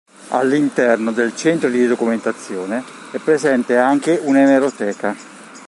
[0.29, 5.15] All'interno del centro di documentazione è presente anche un'emeroteca.